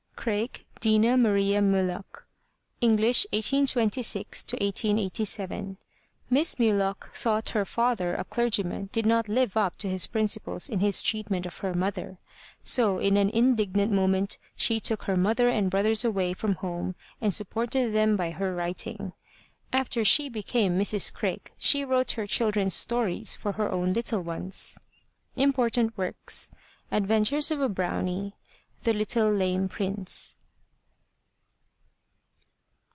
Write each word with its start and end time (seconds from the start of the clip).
CRAIK, 0.17 0.67
DINAH 0.81 1.17
MARIA 1.17 1.63
MULOCH 1.63 2.27
(English, 2.79 3.25
1826 3.33 4.43
1887) 4.53 5.77
Miss 6.29 6.59
Muloch 6.59 7.09
thought 7.15 7.49
her 7.57 7.65
father, 7.65 8.13
a 8.13 8.23
clergyman, 8.23 8.89
did 8.91 9.07
not 9.07 9.27
live 9.27 9.57
up 9.57 9.79
to 9.79 9.89
his 9.89 10.05
principles 10.05 10.69
in 10.69 10.79
his 10.79 11.01
treatment 11.01 11.47
of 11.47 11.57
her 11.57 11.73
mother. 11.73 12.19
So 12.61 12.99
in 12.99 13.17
an 13.17 13.31
indignant 13.31 13.91
moment, 13.91 14.37
she 14.55 14.79
took 14.79 15.03
her 15.05 15.15
mother 15.17 15.49
and 15.49 15.71
brothers 15.71 16.05
away 16.05 16.33
from 16.33 16.53
home 16.53 16.93
and 17.19 17.33
supported 17.33 17.91
them 17.91 18.15
by 18.15 18.29
her 18.29 18.53
writing. 18.53 19.13
After 19.73 20.05
she 20.05 20.29
became 20.29 20.77
Mrs. 20.77 21.11
Craik 21.11 21.51
she 21.57 21.83
wrote 21.83 22.11
her 22.11 22.27
children's 22.27 22.75
stories 22.75 23.33
for 23.33 23.53
her 23.53 23.71
own 23.71 23.95
Uttle 23.95 24.23
ones. 24.23 24.77
Important 25.35 25.97
Works: 25.97 26.51
Adventures 26.91 27.49
of 27.49 27.59
a 27.59 27.67
Brownie. 27.69 28.35
The 28.83 28.93
Little 28.93 29.31
Lame 29.31 29.69
Prince. 29.69 30.35